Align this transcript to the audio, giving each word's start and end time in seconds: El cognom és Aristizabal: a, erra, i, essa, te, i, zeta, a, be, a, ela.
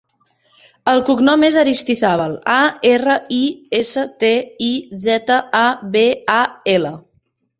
El 0.93 1.01
cognom 1.09 1.43
és 1.49 1.57
Aristizabal: 1.63 2.31
a, 2.53 2.55
erra, 2.93 3.17
i, 3.39 3.43
essa, 3.81 4.05
te, 4.23 4.33
i, 4.71 4.73
zeta, 5.05 5.39
a, 5.59 5.65
be, 5.97 6.05
a, 6.37 6.41
ela. 6.77 6.95